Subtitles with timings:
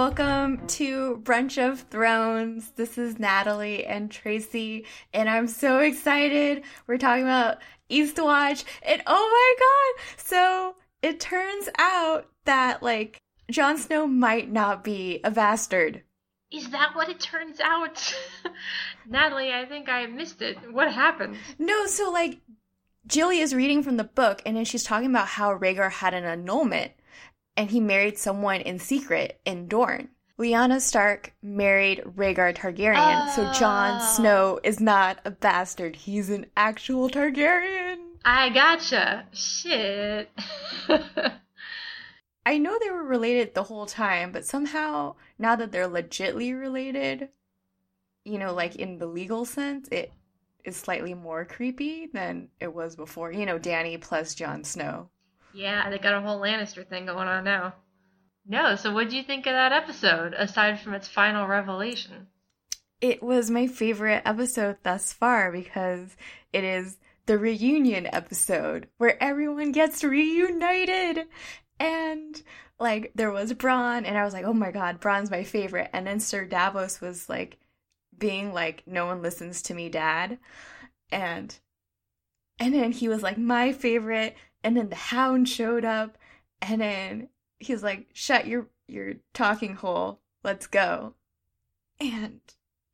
[0.00, 2.70] Welcome to Brunch of Thrones.
[2.70, 6.62] This is Natalie and Tracy, and I'm so excited.
[6.86, 7.58] We're talking about
[7.90, 10.24] Eastwatch, and oh my god!
[10.24, 13.20] So it turns out that, like,
[13.50, 16.02] Jon Snow might not be a bastard.
[16.50, 18.18] Is that what it turns out?
[19.06, 20.56] Natalie, I think I missed it.
[20.72, 21.36] What happened?
[21.58, 22.40] No, so, like,
[23.06, 26.24] Gilly is reading from the book, and then she's talking about how Rhaegar had an
[26.24, 26.92] annulment
[27.56, 30.08] and he married someone in secret in Dorne.
[30.38, 33.32] Lyanna Stark married Rhaegar Targaryen, oh.
[33.36, 34.14] so Jon oh.
[34.16, 35.94] Snow is not a bastard.
[35.94, 37.98] He's an actual Targaryen.
[38.24, 39.26] I gotcha.
[39.32, 40.30] Shit.
[42.46, 47.28] I know they were related the whole time, but somehow now that they're legitly related,
[48.24, 50.12] you know, like in the legal sense, it
[50.64, 53.30] is slightly more creepy than it was before.
[53.30, 55.10] You know, Dany plus Jon Snow.
[55.52, 57.74] Yeah, they got a whole Lannister thing going on now.
[58.46, 62.26] No, so what do you think of that episode, aside from its final revelation?
[63.00, 66.16] It was my favorite episode thus far because
[66.52, 71.26] it is the reunion episode where everyone gets reunited.
[71.78, 72.42] And
[72.78, 75.90] like there was Bronn, and I was like, oh my god, Bronn's my favorite.
[75.92, 77.58] And then Sir Davos was like
[78.18, 80.38] being like, no one listens to me, dad.
[81.12, 81.56] And
[82.58, 86.18] and then he was like, my favorite and then the hound showed up
[86.60, 90.20] and then he's like shut your your talking hole.
[90.42, 91.14] Let's go.
[92.00, 92.40] And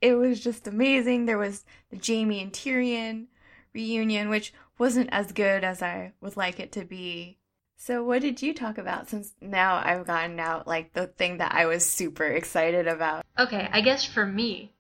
[0.00, 1.26] it was just amazing.
[1.26, 3.26] There was the jaime and tyrion
[3.72, 7.38] reunion which wasn't as good as i would like it to be.
[7.78, 11.54] So what did you talk about since now i've gotten out like the thing that
[11.54, 13.24] i was super excited about?
[13.38, 14.72] Okay i guess for me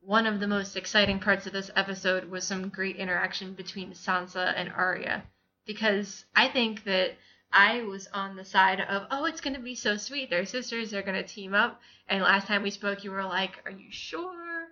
[0.00, 4.52] one of the most exciting parts of this episode was some great interaction between sansa
[4.54, 5.22] and arya
[5.66, 7.16] because I think that
[7.52, 10.30] I was on the side of, oh, it's going to be so sweet.
[10.30, 11.80] They're sisters, they're going to team up.
[12.08, 14.68] And last time we spoke, you were like, are you sure?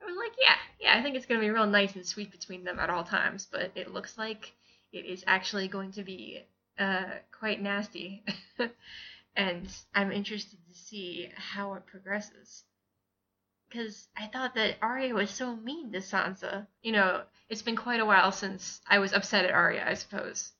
[0.00, 2.30] I was like, yeah, yeah, I think it's going to be real nice and sweet
[2.30, 3.46] between them at all times.
[3.50, 4.52] But it looks like
[4.92, 6.44] it is actually going to be
[6.78, 7.04] uh,
[7.38, 8.24] quite nasty.
[9.36, 12.64] and I'm interested to see how it progresses.
[13.72, 16.66] Because I thought that Arya was so mean to Sansa.
[16.82, 20.52] You know, it's been quite a while since I was upset at Arya, I suppose.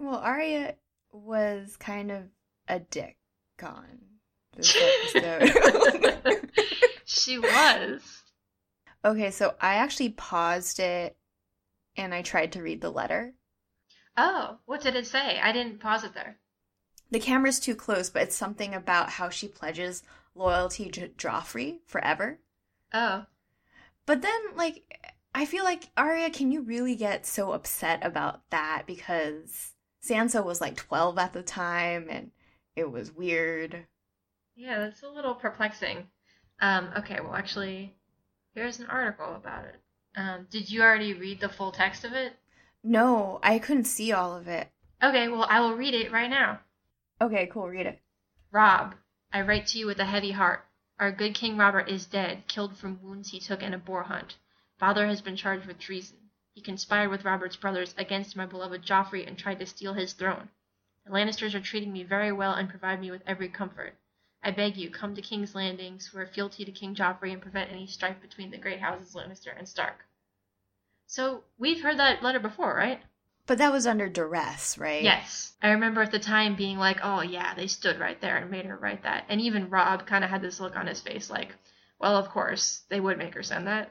[0.00, 0.74] Well, Arya
[1.12, 2.24] was kind of
[2.66, 3.16] a dick
[3.62, 4.00] on
[4.56, 4.76] this
[5.14, 6.50] episode.
[7.04, 8.22] she was.
[9.04, 11.16] Okay, so I actually paused it
[11.96, 13.34] and I tried to read the letter.
[14.16, 15.38] Oh, what did it say?
[15.38, 16.38] I didn't pause it there.
[17.12, 20.02] The camera's too close, but it's something about how she pledges
[20.34, 22.40] loyalty to Joffrey forever.
[22.92, 23.26] Oh.
[24.06, 24.82] But then, like,
[25.34, 29.72] I feel like Arya, can you really get so upset about that because
[30.02, 32.30] Sansa was like 12 at the time and
[32.76, 33.86] it was weird.
[34.56, 36.06] Yeah, that's a little perplexing.
[36.60, 37.94] Um, okay, well, actually,
[38.54, 39.76] here's an article about it.
[40.16, 42.32] Um, did you already read the full text of it?
[42.82, 44.68] No, I couldn't see all of it.
[45.02, 46.60] Okay, well, I will read it right now.
[47.20, 48.00] Okay, cool, read it.
[48.50, 48.94] Robb,
[49.32, 50.64] I write to you with a heavy heart.
[51.00, 54.36] Our good King Robert is dead, killed from wounds he took in a boar hunt.
[54.78, 56.30] Father has been charged with treason.
[56.54, 60.48] He conspired with Robert's brothers against my beloved Joffrey and tried to steal his throne.
[61.04, 63.96] The Lannisters are treating me very well and provide me with every comfort.
[64.42, 67.86] I beg you, come to King's Landing, swear fealty to King Joffrey, and prevent any
[67.86, 70.04] strife between the great houses Lannister and Stark.
[71.06, 73.02] So, we've heard that letter before, right?
[73.48, 75.02] But that was under duress, right?
[75.02, 75.54] Yes.
[75.62, 78.66] I remember at the time being like, oh, yeah, they stood right there and made
[78.66, 79.24] her write that.
[79.30, 81.54] And even Robb kind of had this look on his face like,
[81.98, 83.90] well, of course, they would make her send that.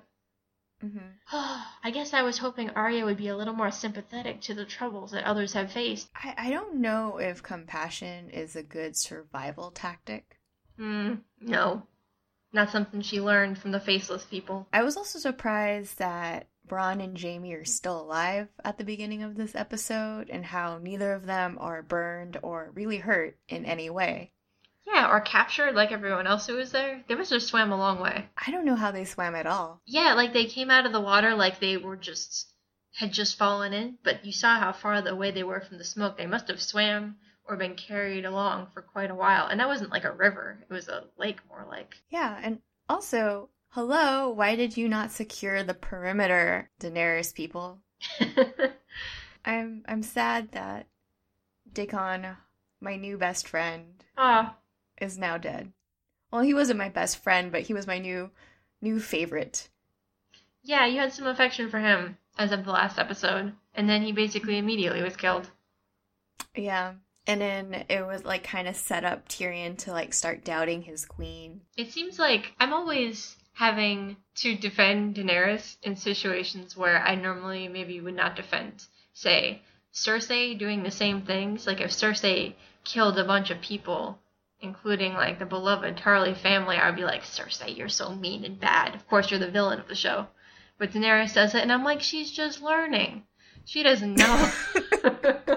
[0.85, 1.07] Mm-hmm.
[1.83, 5.09] I guess I was hoping Arya would be a little more sympathetic to the troubles
[5.11, 6.07] that others have faced.
[6.15, 10.37] I, I don't know if compassion is a good survival tactic.
[10.79, 11.81] Mm, no.
[12.53, 14.67] Not something she learned from the faceless people.
[14.71, 19.35] I was also surprised that Bronn and Jaime are still alive at the beginning of
[19.35, 24.33] this episode and how neither of them are burned or really hurt in any way.
[24.85, 27.03] Yeah, or captured like everyone else who was there.
[27.07, 28.29] They must have swam a long way.
[28.37, 29.81] I don't know how they swam at all.
[29.85, 32.53] Yeah, like they came out of the water like they were just
[32.95, 36.17] had just fallen in, but you saw how far away they were from the smoke.
[36.17, 39.47] They must have swam or been carried along for quite a while.
[39.47, 40.65] And that wasn't like a river.
[40.69, 41.95] It was a lake more like.
[42.09, 42.59] Yeah, and
[42.89, 47.79] also, hello, why did you not secure the perimeter, Daenerys people?
[49.45, 50.87] I'm I'm sad that
[51.71, 52.35] Dickon,
[52.81, 54.55] my new best friend, Ah,
[54.99, 55.71] is now dead.
[56.31, 58.31] Well, he wasn't my best friend, but he was my new
[58.81, 59.69] new favorite.
[60.63, 64.11] Yeah, you had some affection for him as of the last episode, and then he
[64.11, 65.49] basically immediately was killed.
[66.55, 66.93] Yeah.
[67.25, 71.05] And then it was like kind of set up Tyrion to like start doubting his
[71.05, 71.61] queen.
[71.75, 77.99] It seems like I'm always having to defend Daenerys in situations where I normally maybe
[77.99, 78.85] would not defend.
[79.13, 81.65] Say, Cersei doing the same things.
[81.65, 84.19] Like if Cersei killed a bunch of people,
[84.61, 88.93] including like the beloved Tarly family, I'd be like, Cersei, you're so mean and bad.
[88.93, 90.27] Of course, you're the villain of the show.
[90.77, 93.23] But Daenerys does it, and I'm like, she's just learning.
[93.65, 94.51] She doesn't know.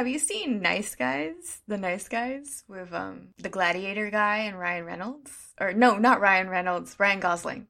[0.00, 1.60] Have you seen Nice Guys?
[1.68, 5.30] The Nice Guys with um the Gladiator guy and Ryan Reynolds?
[5.60, 7.66] Or no, not Ryan Reynolds, Ryan Gosling.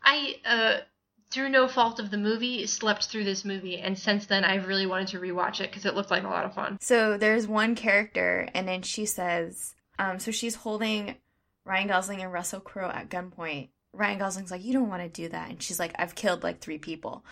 [0.00, 0.84] I uh
[1.32, 4.86] through no fault of the movie slept through this movie and since then I've really
[4.86, 6.78] wanted to rewatch it because it looked like a lot of fun.
[6.80, 11.16] So there's one character and then she says um so she's holding
[11.64, 13.70] Ryan Gosling and Russell Crowe at gunpoint.
[13.92, 16.60] Ryan Gosling's like, "You don't want to do that." And she's like, "I've killed like
[16.60, 17.24] 3 people."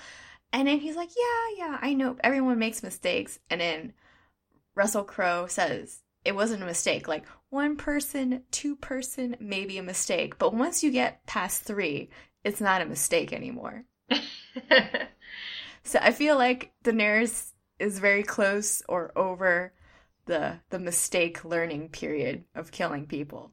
[0.53, 2.17] And then he's like, "Yeah, yeah, I know.
[2.25, 3.93] Everyone makes mistakes." And then
[4.77, 7.09] Russell Crowe says it wasn't a mistake.
[7.09, 10.39] Like one person, two person, maybe a mistake.
[10.39, 12.11] But once you get past three,
[12.45, 13.85] it's not a mistake anymore.
[15.83, 19.73] so I feel like Daenerys is very close or over
[20.27, 23.53] the the mistake learning period of killing people.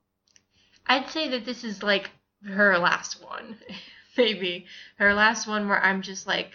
[0.88, 2.10] I'd say that this is like
[2.46, 3.58] her last one.
[4.18, 4.68] Maybe
[4.98, 6.52] her last one where I'm just like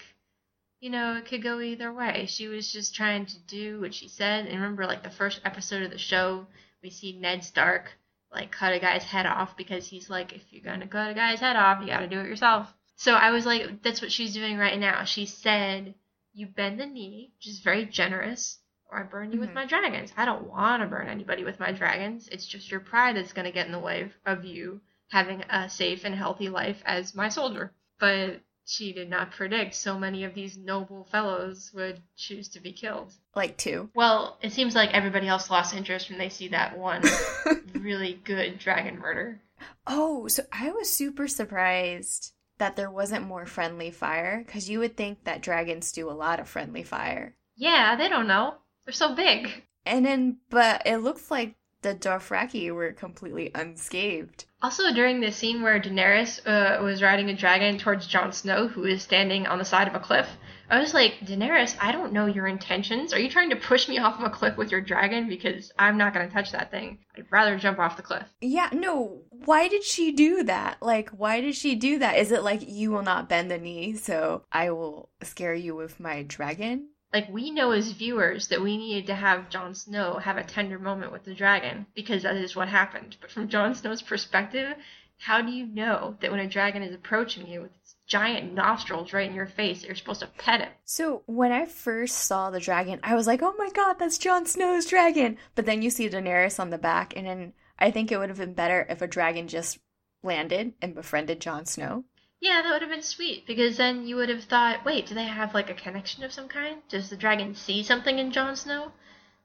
[0.81, 2.27] you know, it could go either way.
[2.29, 4.47] She was just trying to do what she said.
[4.47, 6.47] And remember, like the first episode of the show,
[6.83, 7.93] we see Ned Stark
[8.33, 11.41] like cut a guy's head off because he's like, if you're gonna cut a guy's
[11.41, 12.73] head off, you gotta do it yourself.
[12.97, 15.05] So I was like, that's what she's doing right now.
[15.05, 15.95] She said,
[16.35, 18.59] you bend the knee, which is very generous,
[18.91, 19.47] or I burn you mm-hmm.
[19.47, 20.13] with my dragons.
[20.17, 22.29] I don't want to burn anybody with my dragons.
[22.29, 24.81] It's just your pride that's gonna get in the way of you
[25.11, 27.73] having a safe and healthy life as my soldier.
[27.99, 32.73] But she did not predict so many of these noble fellows would choose to be
[32.73, 33.15] killed.
[33.35, 33.89] Like two.
[33.95, 37.03] Well, it seems like everybody else lost interest when they see that one
[37.75, 39.41] really good dragon murder.
[39.87, 44.97] Oh, so I was super surprised that there wasn't more friendly fire because you would
[44.97, 47.37] think that dragons do a lot of friendly fire.
[47.57, 48.55] Yeah, they don't know.
[48.85, 49.63] They're so big.
[49.87, 54.45] And then, but it looks like the Dothraki were completely unscathed.
[54.61, 58.85] Also, during the scene where Daenerys uh, was riding a dragon towards Jon Snow, who
[58.85, 60.29] is standing on the side of a cliff,
[60.71, 63.15] I was like, Daenerys, I don't know your intentions.
[63.15, 65.29] Are you trying to push me off of a cliff with your dragon?
[65.29, 66.99] Because I'm not going to touch that thing.
[67.17, 68.27] I'd rather jump off the cliff.
[68.41, 69.23] Yeah, no.
[69.31, 70.83] Why did she do that?
[70.83, 72.19] Like, why did she do that?
[72.19, 76.01] Is it like, you will not bend the knee, so I will scare you with
[76.01, 76.89] my dragon?
[77.13, 80.79] Like we know as viewers that we needed to have Jon Snow have a tender
[80.79, 83.17] moment with the dragon because that is what happened.
[83.21, 84.77] But from Jon Snow's perspective,
[85.19, 89.13] how do you know that when a dragon is approaching you with its giant nostrils
[89.13, 90.69] right in your face, you're supposed to pet it?
[90.85, 94.47] So when I first saw the dragon, I was like, "Oh my god, that's Jon
[94.47, 98.19] Snow's dragon!" But then you see Daenerys on the back, and then I think it
[98.19, 99.79] would have been better if a dragon just
[100.23, 102.05] landed and befriended Jon Snow.
[102.41, 105.25] Yeah, that would have been sweet because then you would have thought, wait, do they
[105.25, 106.83] have like a connection of some kind?
[106.89, 108.93] Does the dragon see something in Jon Snow?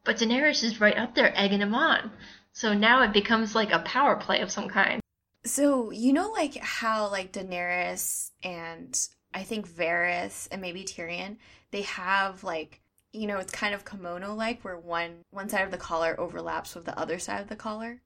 [0.03, 2.11] But Daenerys is right up there egging him on.
[2.51, 5.01] So now it becomes like a power play of some kind.
[5.45, 8.97] So, you know like how like Daenerys and
[9.33, 11.37] I think Varys and maybe Tyrion,
[11.71, 12.79] they have like
[13.11, 16.75] you know, it's kind of kimono like where one one side of the collar overlaps
[16.75, 18.01] with the other side of the collar.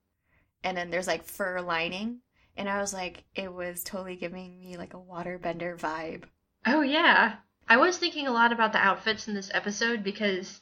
[0.64, 2.22] And then there's like fur lining
[2.58, 6.24] and I was like, it was totally giving me like a waterbender vibe.
[6.66, 7.36] Oh, yeah.
[7.70, 10.60] I was thinking a lot about the outfits in this episode because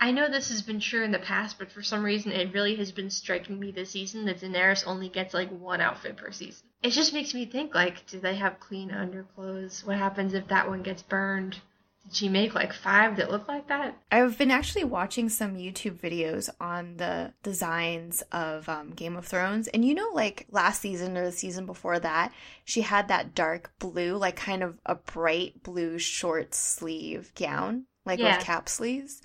[0.00, 2.76] I know this has been true in the past, but for some reason it really
[2.76, 6.66] has been striking me this season that Daenerys only gets like one outfit per season.
[6.82, 9.84] It just makes me think like, do they have clean underclothes?
[9.84, 11.60] What happens if that one gets burned?
[12.08, 13.96] Did she make like five that look like that?
[14.10, 19.68] I've been actually watching some YouTube videos on the designs of um, Game of Thrones.
[19.68, 22.32] And you know, like last season or the season before that,
[22.64, 28.18] she had that dark blue, like kind of a bright blue short sleeve gown, like
[28.18, 28.36] yeah.
[28.36, 29.20] with cap sleeves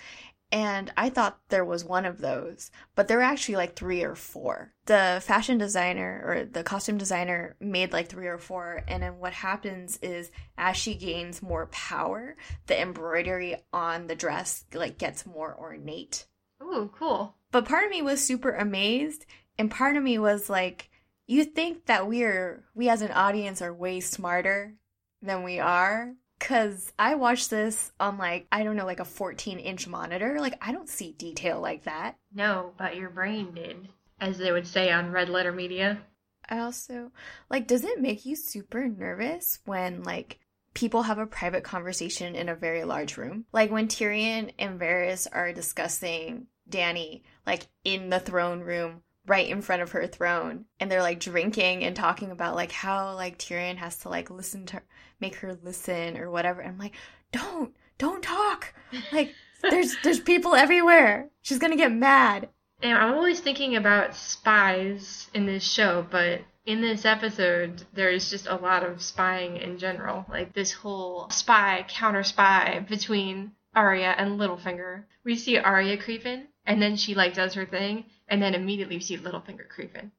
[0.53, 4.13] and I thought there was one of those, but there were actually like three or
[4.13, 4.71] four.
[4.85, 9.33] The fashion designer or the costume designer made like three or four, and then what
[9.33, 15.57] happens is as she gains more power, the embroidery on the dress like gets more
[15.59, 16.27] ornate.
[16.61, 17.35] Ooh, cool.
[17.49, 19.25] But part of me was super amazed,
[19.57, 20.91] and part of me was like,
[21.25, 24.75] you think that we're we as an audience are way smarter
[25.19, 29.59] than we are Cause I watched this on like, I don't know, like a 14
[29.59, 30.37] inch monitor.
[30.39, 32.17] Like, I don't see detail like that.
[32.33, 33.87] No, but your brain did,
[34.19, 36.01] as they would say on Red Letter Media.
[36.49, 37.11] I also,
[37.49, 40.39] like, does it make you super nervous when, like,
[40.73, 43.45] people have a private conversation in a very large room.
[43.51, 49.61] Like when Tyrion and Varys are discussing Dany, like in the throne room, right in
[49.61, 53.77] front of her throne, and they're like drinking and talking about like how like Tyrion
[53.77, 54.81] has to like listen to
[55.19, 56.61] make her listen or whatever.
[56.61, 56.95] And I'm like,
[57.31, 58.73] don't, don't talk.
[59.11, 61.29] Like there's there's people everywhere.
[61.41, 62.49] She's gonna get mad.
[62.81, 68.47] And I'm always thinking about spies in this show, but in this episode, there's just
[68.47, 70.25] a lot of spying in general.
[70.29, 75.03] Like this whole spy, counter spy between Arya and Littlefinger.
[75.23, 79.01] We see Arya creeping, and then she like does her thing, and then immediately we
[79.01, 80.11] see Littlefinger creeping.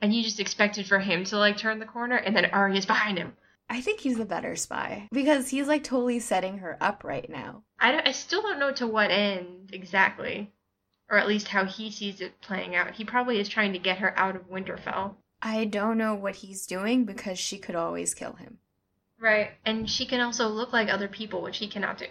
[0.00, 3.18] And you just expected for him to like turn the corner, and then Arya's behind
[3.18, 3.32] him.
[3.70, 7.64] I think he's a better spy because he's like totally setting her up right now.
[7.78, 10.52] I, don't, I still don't know to what end exactly,
[11.10, 12.94] or at least how he sees it playing out.
[12.94, 15.16] He probably is trying to get her out of Winterfell.
[15.42, 18.58] I don't know what he's doing because she could always kill him.
[19.20, 19.50] Right.
[19.64, 22.06] And she can also look like other people, which he cannot do.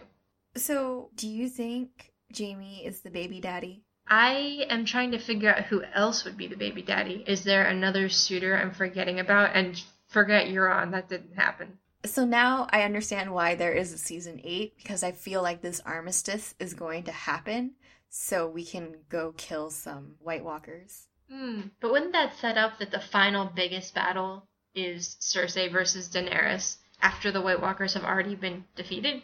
[0.56, 3.84] So, do you think Jaime is the baby daddy?
[4.10, 7.24] I am trying to figure out who else would be the baby daddy.
[7.27, 9.55] Is there another suitor I'm forgetting about?
[9.55, 11.79] And forget Euron, that didn't happen.
[12.05, 15.81] So now I understand why there is a season 8 because I feel like this
[15.86, 17.72] armistice is going to happen
[18.10, 21.07] so we can go kill some White Walkers.
[21.29, 21.62] Hmm.
[21.81, 27.31] But wouldn't that set up that the final biggest battle is Cersei versus Daenerys after
[27.31, 29.24] the White Walkers have already been defeated?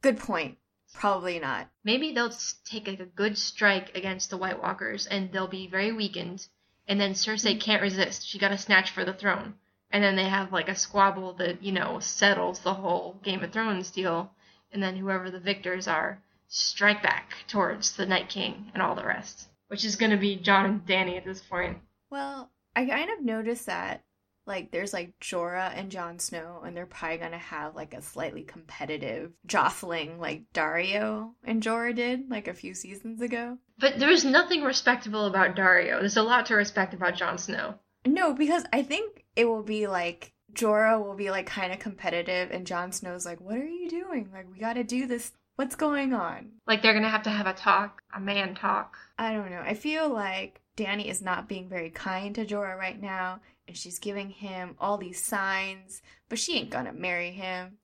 [0.00, 0.56] Good point.
[0.94, 1.68] Probably not.
[1.84, 2.32] Maybe they'll
[2.64, 6.46] take like a good strike against the White Walkers and they'll be very weakened.
[6.86, 7.58] And then Cersei mm-hmm.
[7.58, 8.26] can't resist.
[8.26, 9.54] She got to snatch for the throne.
[9.90, 13.52] And then they have like a squabble that, you know, settles the whole Game of
[13.52, 14.32] Thrones deal.
[14.72, 19.04] And then whoever the victors are strike back towards the Night King and all the
[19.04, 21.78] rest which is going to be Jon and Dany at this point.
[22.10, 24.02] Well, I kind of noticed that
[24.46, 28.42] like there's like Jorah and Jon Snow, and they're probably gonna have like a slightly
[28.42, 33.58] competitive jostling like Daario and Jorah did like a few seasons ago.
[33.78, 36.00] But there's nothing respectable about Daario.
[36.00, 37.74] There's a lot to respect about Jon Snow.
[38.06, 42.50] No, because I think it will be like Jorah will be like kind of competitive,
[42.50, 44.28] and Jon Snow's like, "What are you doing?
[44.32, 46.52] Like, we got to do this What's going on?
[46.66, 48.96] Like they're gonna have to have a talk, a man talk.
[49.18, 49.60] I don't know.
[49.60, 53.98] I feel like Dany is not being very kind to Jorah right now, and she's
[53.98, 57.78] giving him all these signs, but she ain't gonna marry him.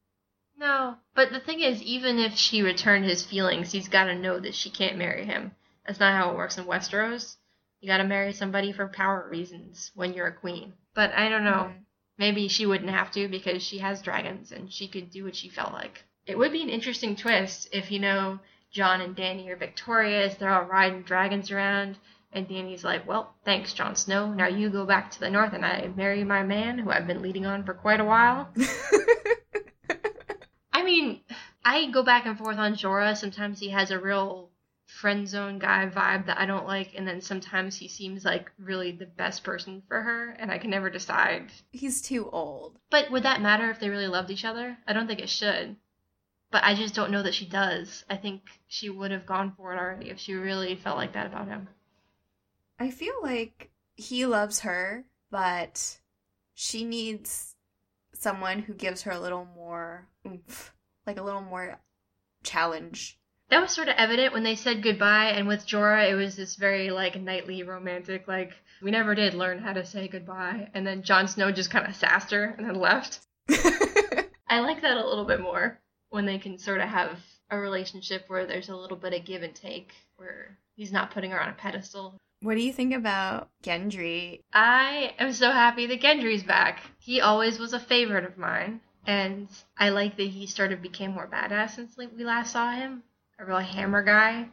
[0.57, 4.55] No, but the thing is, even if she returned his feelings, he's gotta know that
[4.55, 5.55] she can't marry him.
[5.87, 7.37] That's not how it works in Westeros.
[7.81, 10.75] You gotta marry somebody for power reasons when you're a queen.
[10.95, 11.71] But I don't know.
[11.71, 11.83] Mm-hmm.
[12.19, 15.49] Maybe she wouldn't have to because she has dragons and she could do what she
[15.49, 18.39] felt like it would be an interesting twist if you know
[18.71, 21.97] Jon and Dany are victorious, they're all riding dragons around,
[22.33, 24.33] and Dany's like, "Well, thanks, Jon Snow.
[24.33, 27.23] Now you go back to the north, and I marry my man, who I've been
[27.23, 28.49] leading on for quite a while."
[30.73, 31.21] I mean,
[31.65, 33.17] I go back and forth on Jorah.
[33.17, 34.51] Sometimes he has a real
[34.87, 38.93] friend zone guy vibe that I don't like, and then sometimes he seems like really
[38.93, 41.51] the best person for her, and I can never decide.
[41.71, 42.79] He's too old.
[42.91, 44.79] But would that matter if they really loved each other?
[44.87, 45.77] I don't think it should
[46.51, 48.05] but I just don't know that she does.
[48.09, 51.27] I think she would have gone for it already if she really felt like that
[51.27, 51.69] about him.
[52.79, 55.99] I feel like he loves her, but
[56.55, 57.57] she needs
[58.15, 60.73] someone who gives her a little more oomph,
[61.07, 61.81] like a little more
[62.43, 63.19] challenge.
[63.51, 66.57] That was sort of evident when they said goodbye, and with Jorah, it was this
[66.57, 71.03] very like knightly romantic, like we never did learn how to say goodbye, and then
[71.03, 73.21] Jon Snow just kind of sassed her and then left.
[74.49, 75.81] I like that a little bit more
[76.11, 77.19] when they can sort of have
[77.51, 81.31] a relationship where there's a little bit of give and take, where he's not putting
[81.31, 82.19] her on a pedestal.
[82.41, 84.43] What do you think about Gendry?
[84.53, 86.81] I am so happy that Gendry's back.
[87.01, 91.13] He always was a favorite of mine, and I like that he sort of became
[91.13, 93.03] more badass since we last saw him.
[93.41, 94.49] A real hammer guy.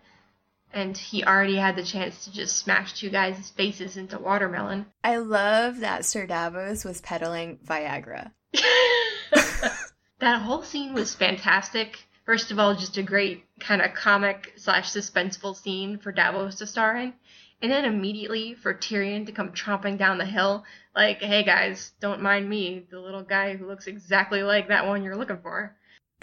[0.74, 4.88] And he already had the chance to just smash two guys' faces into watermelon.
[5.04, 8.32] I love that Sir Davos was peddling Viagra.
[10.20, 12.00] that whole scene was fantastic.
[12.26, 16.66] First of all, just a great kind of comic slash suspenseful scene for Davos to
[16.66, 17.14] star in.
[17.62, 22.22] And then immediately for Tyrion to come tromping down the hill, like, hey guys, don't
[22.22, 25.76] mind me, the little guy who looks exactly like that one you're looking for.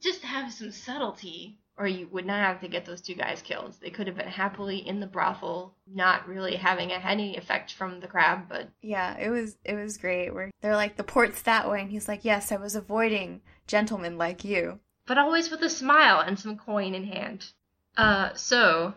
[0.00, 3.74] just have some subtlety or you would not have to get those two guys killed.
[3.80, 8.06] They could have been happily in the brothel, not really having any effect from the
[8.06, 10.32] crab, but yeah, it was it was great.
[10.34, 14.18] Where they're like the port's that way, and he's like, "Yes, I was avoiding gentlemen
[14.18, 17.46] like you," but always with a smile and some coin in hand.
[17.96, 18.94] Uh, so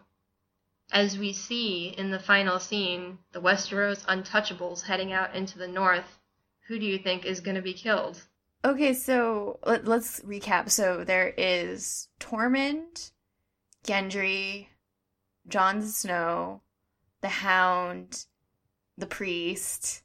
[0.91, 6.19] as we see in the final scene, the Westeros untouchables heading out into the north.
[6.67, 8.21] Who do you think is going to be killed?
[8.63, 10.71] Okay, so let, us recap.
[10.71, 13.11] So there is Tormund,
[13.85, 14.67] Gendry,
[15.47, 16.61] Jon Snow,
[17.21, 18.25] the Hound,
[18.97, 20.01] the Priest,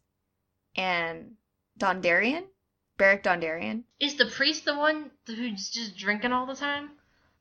[0.77, 1.37] and
[1.79, 2.45] Dondarrion?
[2.99, 3.85] Beric Dondarrion?
[3.99, 6.91] Is the priest the one who's just drinking all the time?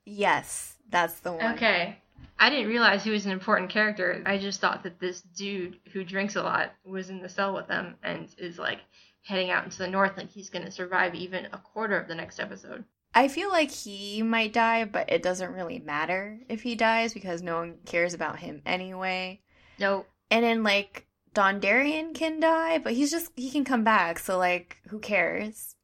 [0.05, 1.55] Yes, that's the one.
[1.55, 1.97] Okay.
[2.39, 4.23] I didn't realize he was an important character.
[4.25, 7.67] I just thought that this dude who drinks a lot was in the cell with
[7.67, 8.79] them and is like
[9.23, 12.15] heading out into the north like he's going to survive even a quarter of the
[12.15, 12.85] next episode.
[13.13, 17.41] I feel like he might die, but it doesn't really matter if he dies because
[17.41, 19.41] no one cares about him anyway.
[19.77, 20.07] Nope.
[20.31, 24.37] And then like Don Dondarrion can die, but he's just he can come back, so
[24.37, 25.75] like who cares?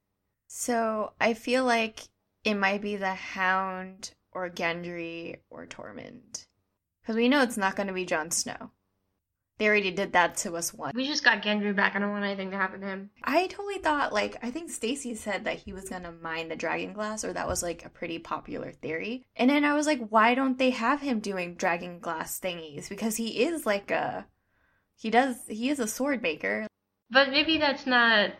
[0.47, 2.01] So I feel like
[2.43, 6.45] it might be the Hound or Gendry or Tormund.
[7.01, 8.71] Because we know it's not going to be Jon Snow.
[9.57, 10.93] They already did that to us once.
[10.93, 11.95] We just got Gendry back.
[11.95, 13.09] I don't want anything to happen to him.
[13.23, 16.91] I totally thought, like, I think Stacy said that he was gonna mine the dragon
[16.91, 19.25] glass, or that was like a pretty popular theory.
[19.37, 22.89] And then I was like, why don't they have him doing dragon glass thingies?
[22.89, 24.27] Because he is like a,
[24.97, 26.67] he does, he is a sword maker.
[27.09, 28.31] But maybe that's not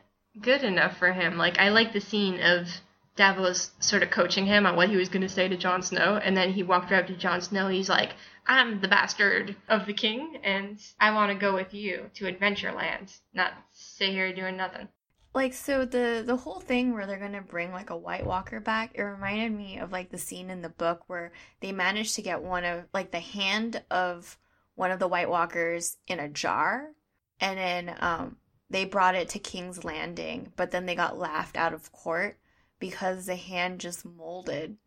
[0.42, 1.38] good enough for him.
[1.38, 2.68] Like, I like the scene of
[3.16, 6.20] Davos sort of coaching him on what he was going to say to Jon Snow,
[6.22, 7.70] and then he walked right up to Jon Snow.
[7.70, 8.12] He's like,
[8.46, 13.18] "I'm the bastard of the king, and I want to go with you to Adventureland,
[13.34, 14.90] not sit here doing nothing."
[15.34, 18.92] Like so, the the whole thing where they're gonna bring like a White Walker back,
[18.96, 21.32] it reminded me of like the scene in the book where
[21.62, 24.38] they managed to get one of like the hand of
[24.76, 26.92] one of the White Walkers in a jar,
[27.40, 28.38] and then um,
[28.70, 32.38] they brought it to King's Landing, but then they got laughed out of court
[32.86, 34.78] because the hand just molded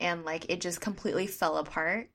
[0.00, 2.08] and like it just completely fell apart.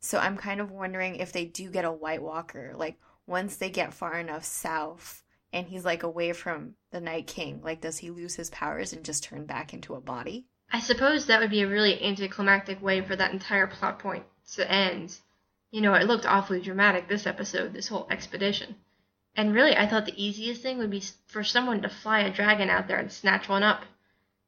[0.00, 3.70] So I'm kind of wondering if they do get a White Walker, like once they
[3.70, 5.22] get far enough south
[5.54, 9.06] and he's like away from the Night King, like does he lose his powers and
[9.06, 10.44] just turn back into a body?
[10.70, 14.24] I suppose that would be a really anticlimactic way for that entire plot point
[14.56, 15.16] to end.
[15.70, 18.76] You know, it looked awfully dramatic this episode, this whole expedition.
[19.34, 22.68] And really, I thought the easiest thing would be for someone to fly a dragon
[22.68, 23.84] out there and snatch one up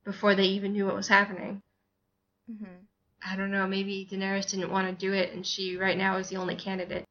[0.06, 1.60] before they even knew what was happening.
[2.50, 2.84] Mm-hmm.
[3.28, 3.66] I don't know.
[3.66, 7.04] Maybe Daenerys didn't want to do it, and she right now is the only candidate.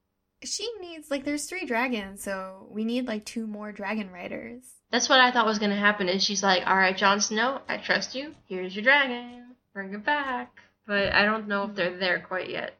[0.44, 4.64] She needs like there's three dragons, so we need like two more dragon riders.
[4.92, 6.08] That's what I thought was gonna happen.
[6.08, 8.34] Is she's like, "All right, Jon Snow, I trust you.
[8.48, 9.56] Here's your dragon.
[9.74, 10.56] Bring it back."
[10.88, 12.78] But I don't know if they're there quite yet.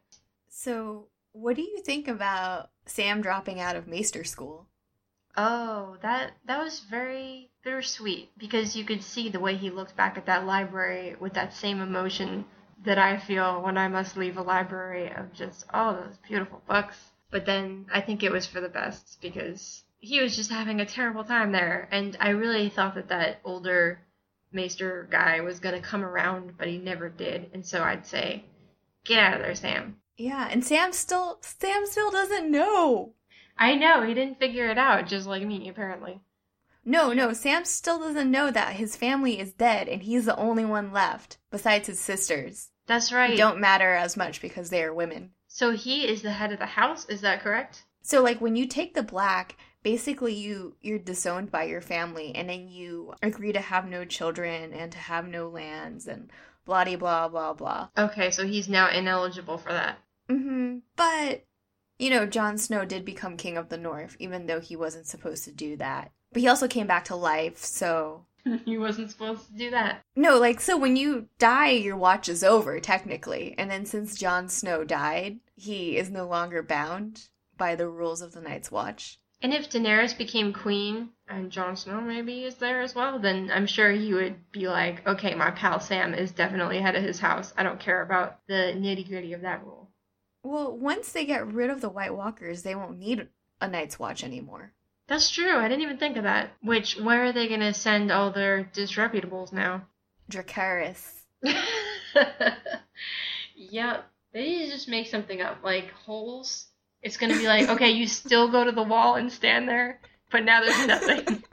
[0.48, 4.68] So, what do you think about Sam dropping out of Maester School?
[5.38, 10.18] Oh, that that was very bittersweet because you could see the way he looked back
[10.18, 12.46] at that library with that same emotion
[12.86, 16.96] that I feel when I must leave a library of just oh those beautiful books.
[17.32, 20.86] But then I think it was for the best because he was just having a
[20.86, 24.00] terrible time there, and I really thought that that older
[24.54, 27.50] Maester guy was gonna come around, but he never did.
[27.54, 28.46] And so I'd say,
[29.04, 29.98] get out of there, Sam.
[30.18, 33.14] Yeah, and Sam still Sam still doesn't know.
[33.58, 36.22] I know, he didn't figure it out, just like me, apparently.
[36.84, 40.66] No, no, Sam still doesn't know that his family is dead and he's the only
[40.66, 42.70] one left, besides his sisters.
[42.86, 43.32] That's right.
[43.32, 45.32] Who don't matter as much because they are women.
[45.48, 47.86] So he is the head of the house, is that correct?
[48.02, 52.50] So like when you take the black, basically you you're disowned by your family and
[52.50, 56.30] then you agree to have no children and to have no lands and
[56.66, 57.90] blah blah blah blah.
[57.98, 59.98] Okay, so he's now ineligible for that.
[60.30, 60.82] Mm Mhm.
[60.96, 61.46] But
[61.98, 65.44] you know, Jon Snow did become king of the North, even though he wasn't supposed
[65.46, 66.12] to do that.
[66.32, 68.26] But he also came back to life, so.
[68.66, 70.02] he wasn't supposed to do that.
[70.16, 73.56] No, like, so when you die, your watch is over, technically.
[73.58, 78.34] And then since Jon Snow died, he is no longer bound by the rules of
[78.34, 79.20] the Night's Watch.
[79.42, 83.68] And if Daenerys became queen, and Jon Snow maybe is there as well, then I'm
[83.68, 87.54] sure he would be like, okay, my pal Sam is definitely head of his house.
[87.58, 89.85] I don't care about the nitty gritty of that rule.
[90.46, 93.28] Well, once they get rid of the White Walkers, they won't need
[93.60, 94.74] a Night's Watch anymore.
[95.08, 95.58] That's true.
[95.58, 96.52] I didn't even think of that.
[96.62, 99.88] Which, where are they going to send all their disreputables now?
[100.30, 101.24] Dracarys.
[103.56, 104.02] yeah,
[104.34, 105.64] they need to just make something up.
[105.64, 106.68] Like, holes.
[107.02, 110.00] It's going to be like, okay, you still go to the wall and stand there,
[110.32, 111.44] but now there's nothing.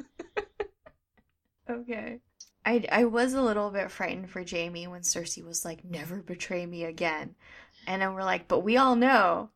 [1.70, 2.20] okay.
[2.64, 6.64] I, I was a little bit frightened for Jaime when Cersei was like, never betray
[6.66, 7.34] me again.
[7.86, 9.50] And then we're like, but we all know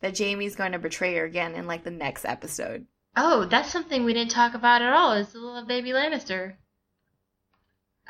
[0.00, 2.86] that Jaime's going to betray her again in like the next episode.
[3.16, 5.12] Oh, that's something we didn't talk about at all.
[5.12, 6.54] Is the little baby Lannister.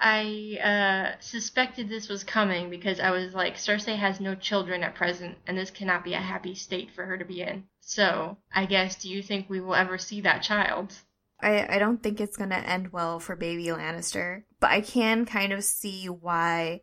[0.01, 4.95] I uh, suspected this was coming because I was like, Cersei has no children at
[4.95, 7.65] present, and this cannot be a happy state for her to be in.
[7.81, 10.95] So, I guess, do you think we will ever see that child?
[11.41, 15.25] I, I don't think it's going to end well for baby Lannister, but I can
[15.25, 16.83] kind of see why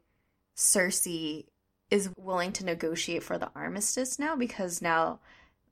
[0.58, 1.46] Cersei
[1.92, 5.20] is willing to negotiate for the armistice now because now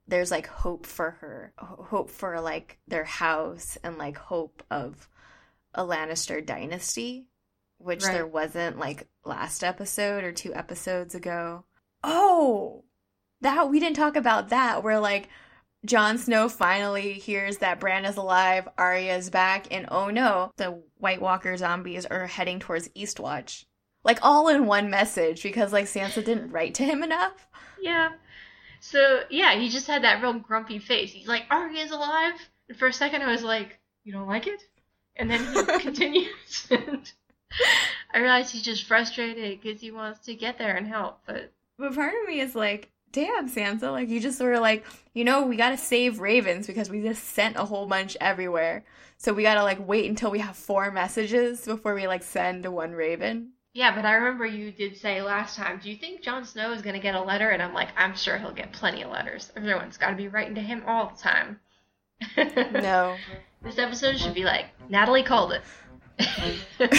[0.07, 5.09] there's like hope for her, hope for like their house and like hope of
[5.73, 7.27] a Lannister dynasty,
[7.77, 8.13] which Right.
[8.13, 11.65] there wasn't like last episode or two episodes ago.
[12.03, 12.83] Oh,
[13.41, 15.29] that we didn't talk about that where like
[15.85, 20.81] Jon Snow finally hears that Bran is alive, Arya is back, and oh no, the
[20.97, 23.65] White Walker zombies are heading towards Eastwatch.
[24.03, 27.47] Like all in one message because like Sansa didn't write to him enough.
[27.81, 28.11] Yeah.
[28.79, 31.11] So yeah, he just had that real grumpy face.
[31.11, 32.33] He's like, Arya's alive.
[32.69, 34.61] And for a second, I was like, you don't like it?
[35.15, 36.67] And then he continues.
[36.71, 37.11] and
[38.13, 41.19] I realized he's just frustrated because he wants to get there and help.
[41.25, 44.85] But But part of me is like, damn, Sansa, like you just sort of like,
[45.13, 48.83] you know, we gotta save ravens because we just sent a whole bunch everywhere.
[49.17, 52.91] So we gotta like wait until we have four messages before we like send one
[52.91, 53.51] raven.
[53.73, 56.83] Yeah, but I remember you did say last time, do you think Jon Snow is
[56.83, 57.49] going to get a letter?
[57.49, 59.51] And I'm like, I'm sure he'll get plenty of letters.
[59.57, 61.59] Everyone's got to be writing to him all the time.
[62.37, 63.17] No.
[63.63, 65.53] This episode should be like, Natalie called
[66.19, 66.91] it.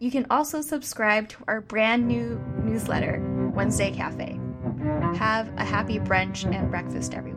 [0.00, 3.22] You can also subscribe to our brand new newsletter,
[3.54, 4.38] Wednesday Cafe.
[5.16, 7.33] Have a happy brunch and breakfast, everyone.